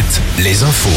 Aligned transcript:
7, 0.00 0.22
les 0.44 0.62
infos. 0.62 0.88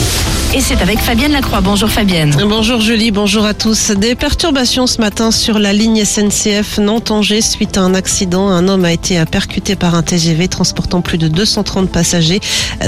Et 0.55 0.61
c'est 0.61 0.81
avec 0.81 0.99
Fabienne 0.99 1.31
Lacroix. 1.31 1.61
Bonjour 1.61 1.89
Fabienne. 1.89 2.35
Bonjour 2.47 2.79
Julie, 2.79 3.11
bonjour 3.11 3.43
à 3.43 3.53
tous. 3.53 3.91
Des 3.91 4.15
perturbations 4.15 4.87
ce 4.87 5.01
matin 5.01 5.31
sur 5.31 5.59
la 5.59 5.73
ligne 5.73 6.05
SNCF 6.05 6.77
Nantes-Angers 6.77 7.41
suite 7.41 7.77
à 7.77 7.81
un 7.81 7.95
accident. 7.95 8.47
Un 8.47 8.67
homme 8.67 8.85
a 8.85 8.93
été 8.93 9.21
percuté 9.25 9.75
par 9.75 9.95
un 9.95 10.03
TGV 10.03 10.47
transportant 10.47 11.01
plus 11.01 11.17
de 11.17 11.27
230 11.27 11.89
passagers 11.89 12.39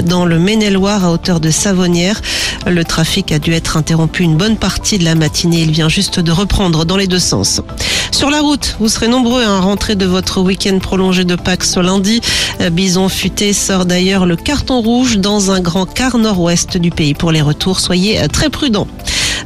dans 0.04 0.24
le 0.24 0.38
Maine-et-Loire 0.38 1.04
à 1.04 1.12
hauteur 1.12 1.40
de 1.40 1.50
Savonnières. 1.50 2.22
Le 2.66 2.84
trafic 2.84 3.32
a 3.32 3.38
dû 3.38 3.52
être 3.52 3.76
interrompu 3.76 4.22
une 4.22 4.36
bonne 4.36 4.56
partie 4.56 4.98
de 4.98 5.04
la 5.04 5.16
matinée. 5.16 5.60
Il 5.60 5.70
vient 5.70 5.88
juste 5.88 6.20
de 6.20 6.32
reprendre 6.32 6.84
dans 6.84 6.96
les 6.96 7.08
deux 7.08 7.18
sens. 7.18 7.60
Sur 8.16 8.30
la 8.30 8.40
route, 8.40 8.76
vous 8.80 8.88
serez 8.88 9.08
nombreux 9.08 9.42
à 9.42 9.60
rentrer 9.60 9.94
de 9.94 10.06
votre 10.06 10.40
week-end 10.40 10.78
prolongé 10.78 11.24
de 11.24 11.36
Pâques 11.36 11.64
ce 11.64 11.80
lundi. 11.80 12.22
Bison 12.72 13.10
Futé 13.10 13.52
sort 13.52 13.84
d'ailleurs 13.84 14.24
le 14.24 14.36
carton 14.36 14.80
rouge 14.80 15.18
dans 15.18 15.50
un 15.50 15.60
grand 15.60 15.84
quart 15.84 16.16
nord-ouest 16.16 16.78
du 16.78 16.90
pays. 16.90 17.12
Pour 17.12 17.30
les 17.30 17.42
retours, 17.42 17.78
soyez 17.78 18.26
très 18.28 18.48
prudents. 18.48 18.88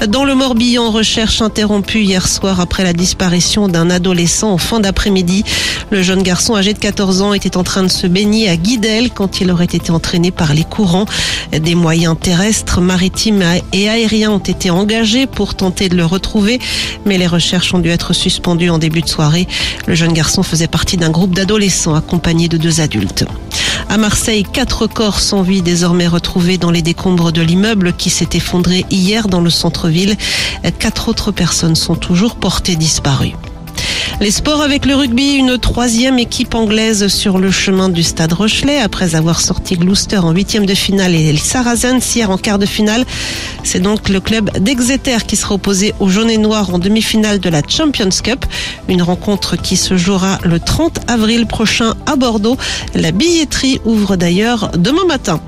Dans 0.09 0.25
le 0.25 0.35
Morbihan, 0.35 0.91
recherche 0.91 1.43
interrompue 1.43 2.01
hier 2.01 2.27
soir 2.27 2.59
après 2.59 2.85
la 2.85 2.95
disparition 2.95 3.69
d'un 3.69 3.91
adolescent 3.91 4.51
en 4.51 4.57
fin 4.57 4.81
d'après-midi. 4.81 5.45
Le 5.91 6.03
jeune 6.03 6.23
garçon 6.23 6.57
âgé 6.57 6.73
de 6.73 6.79
14 6.79 7.21
ans 7.21 7.35
était 7.35 7.59
en 7.59 7.65
train 7.65 7.83
de 7.83 7.89
se 7.89 8.07
baigner 8.07 8.49
à 8.49 8.57
Guidel 8.57 9.11
quand 9.11 9.43
il 9.43 9.51
aurait 9.51 9.67
été 9.67 9.91
entraîné 9.91 10.31
par 10.31 10.55
les 10.55 10.65
courants. 10.65 11.05
Des 11.53 11.75
moyens 11.75 12.17
terrestres, 12.19 12.81
maritimes 12.81 13.45
et 13.75 13.91
aériens 13.91 14.31
ont 14.31 14.39
été 14.39 14.71
engagés 14.71 15.27
pour 15.27 15.55
tenter 15.55 15.91
de 15.91 15.97
le 15.97 16.07
retrouver, 16.07 16.61
mais 17.05 17.19
les 17.19 17.27
recherches 17.27 17.75
ont 17.75 17.79
dû 17.79 17.91
être 17.91 18.15
suspendues 18.15 18.71
en 18.71 18.79
début 18.79 19.03
de 19.03 19.09
soirée. 19.09 19.47
Le 19.87 19.95
jeune 19.95 20.15
garçon 20.15 20.43
faisait 20.43 20.67
partie 20.67 20.97
d'un 20.97 21.11
groupe 21.11 21.35
d'adolescents 21.35 21.95
accompagnés 21.95 22.49
de 22.49 22.57
deux 22.57 22.81
adultes. 22.81 23.27
À 23.91 23.97
Marseille, 23.97 24.45
quatre 24.45 24.87
corps 24.87 25.19
sans 25.19 25.43
vie 25.43 25.63
désormais 25.63 26.07
retrouvés 26.07 26.59
dans 26.59 26.71
les 26.71 26.81
décombres 26.81 27.33
de 27.33 27.43
l'immeuble 27.43 27.93
qui 27.93 28.09
s'est 28.09 28.29
effondré 28.35 28.87
hier 28.89 29.27
dans 29.27 29.41
le 29.41 29.51
centre-ville. 29.51 30.17
Quatre 30.79 31.09
autres 31.09 31.33
personnes 31.33 31.75
sont 31.75 31.97
toujours 31.97 32.37
portées 32.37 32.77
disparues. 32.77 33.35
Les 34.21 34.31
sports 34.31 34.61
avec 34.61 34.85
le 34.85 34.95
rugby, 34.95 35.37
une 35.37 35.57
troisième 35.57 36.19
équipe 36.19 36.55
anglaise 36.55 37.09
sur 37.09 37.39
le 37.39 37.51
chemin 37.51 37.89
du 37.89 38.03
stade 38.03 38.35
Rochelet 38.35 38.79
après 38.79 39.15
avoir 39.15 39.41
sorti 39.41 39.77
Gloucester 39.77 40.19
en 40.19 40.33
huitième 40.33 40.67
de 40.67 40.75
finale 40.75 41.15
et 41.15 41.33
les 41.33 41.39
Saracens 41.39 42.15
hier 42.15 42.31
en 42.31 42.37
quart 42.37 42.59
de 42.59 42.67
finale. 42.67 43.07
C'est 43.65 43.81
donc 43.81 44.11
le 44.11 44.21
club 44.21 44.51
d'Exeter 44.59 45.17
qui 45.27 45.37
sera 45.37 45.55
opposé 45.55 45.95
aux 46.01 46.11
jaunes 46.11 46.29
et 46.29 46.37
noirs 46.37 46.75
en 46.75 46.79
demi-finale 46.79 47.39
de 47.39 47.49
la 47.49 47.63
Champions 47.67 48.11
Cup. 48.23 48.45
Une 48.89 49.01
rencontre 49.01 49.57
qui 49.57 49.79
se 49.79 49.97
jouera 49.97 50.39
le 50.45 50.61
30 50.61 51.01
avril 51.09 51.47
prochain 51.47 51.95
à 52.05 52.17
Bordeaux. 52.17 52.59
La 52.95 53.13
billetterie 53.13 53.81
ouvre 53.87 54.17
d'ailleurs 54.17 54.71
demain 54.77 55.07
matin. 55.07 55.41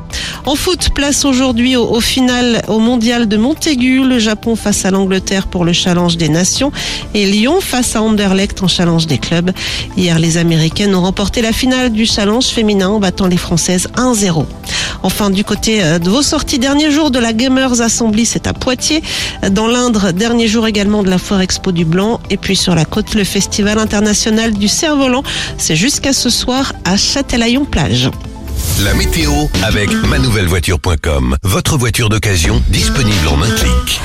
En 0.44 0.56
foot, 0.56 0.90
place 0.92 1.24
aujourd'hui 1.24 1.76
au, 1.76 1.88
au, 1.88 2.00
final 2.00 2.62
au 2.66 2.80
mondial 2.80 3.28
de 3.28 3.36
Montaigu, 3.36 4.02
le 4.04 4.18
Japon 4.18 4.56
face 4.56 4.84
à 4.84 4.90
l'Angleterre 4.90 5.46
pour 5.46 5.64
le 5.64 5.72
challenge 5.72 6.16
des 6.16 6.28
nations 6.28 6.72
et 7.14 7.26
Lyon 7.26 7.60
face 7.60 7.94
à 7.94 8.02
Anderlecht 8.02 8.60
en 8.60 8.66
challenge 8.66 9.06
des 9.06 9.18
clubs. 9.18 9.52
Hier, 9.96 10.18
les 10.18 10.38
Américaines 10.38 10.96
ont 10.96 11.02
remporté 11.02 11.42
la 11.42 11.52
finale 11.52 11.92
du 11.92 12.06
challenge 12.06 12.46
féminin 12.46 12.88
en 12.88 12.98
battant 12.98 13.28
les 13.28 13.36
Françaises 13.36 13.86
1-0. 13.96 14.44
Enfin, 15.04 15.30
du 15.30 15.44
côté 15.44 15.80
de 16.00 16.10
vos 16.10 16.22
sorties, 16.22 16.58
dernier 16.58 16.90
jour 16.90 17.12
de 17.12 17.20
la 17.20 17.32
Gamers 17.32 17.80
Assembly, 17.80 18.26
c'est 18.26 18.46
à 18.48 18.52
Poitiers. 18.52 19.02
Dans 19.50 19.68
l'Indre, 19.68 20.10
dernier 20.10 20.48
jour 20.48 20.66
également 20.66 21.04
de 21.04 21.10
la 21.10 21.18
Foire 21.18 21.40
Expo 21.40 21.70
du 21.70 21.84
Blanc. 21.84 22.20
Et 22.30 22.36
puis 22.36 22.56
sur 22.56 22.74
la 22.74 22.84
côte, 22.84 23.14
le 23.14 23.24
Festival 23.24 23.78
international 23.78 24.52
du 24.52 24.68
cerf-volant. 24.68 25.22
C'est 25.56 25.76
jusqu'à 25.76 26.12
ce 26.12 26.30
soir 26.30 26.72
à 26.84 26.96
Châtelaillon-Plage. 26.96 28.10
La 28.80 28.94
météo 28.94 29.30
avec 29.62 29.90
manouvellevoiture.com. 29.92 31.36
Votre 31.42 31.76
voiture 31.76 32.08
d'occasion 32.08 32.62
disponible 32.68 33.28
en 33.28 33.42
un 33.42 33.50
clic. 33.50 34.00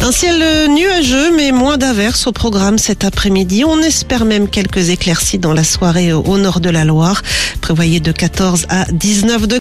Un 0.00 0.12
ciel 0.12 0.70
nuageux, 0.70 1.36
mais 1.36 1.50
moins 1.50 1.76
d'averses 1.76 2.26
au 2.26 2.32
programme 2.32 2.78
cet 2.78 3.04
après-midi. 3.04 3.64
On 3.64 3.80
espère 3.80 4.24
même 4.24 4.48
quelques 4.48 4.90
éclaircies 4.90 5.38
dans 5.38 5.52
la 5.52 5.64
soirée 5.64 6.12
au 6.12 6.38
nord 6.38 6.60
de 6.60 6.70
la 6.70 6.84
Loire. 6.84 7.22
Prévoyez 7.60 8.00
de 8.00 8.12
14 8.12 8.66
à 8.68 8.84
19 8.92 9.48
degrés. 9.48 9.56